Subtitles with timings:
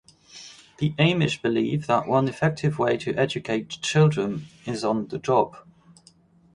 [0.79, 5.57] The Amish believe that one effective way to educate children is on the job.